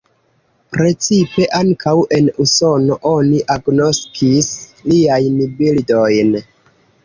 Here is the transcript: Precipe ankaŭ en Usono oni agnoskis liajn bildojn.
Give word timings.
Precipe 0.77 1.45
ankaŭ 1.57 1.93
en 2.19 2.31
Usono 2.45 2.97
oni 3.11 3.43
agnoskis 3.59 4.51
liajn 4.91 5.41
bildojn. 5.63 6.37